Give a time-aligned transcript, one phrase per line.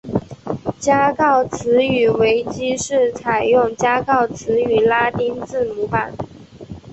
[0.79, 6.11] 加告兹语维基是采用加告兹语拉丁字母版。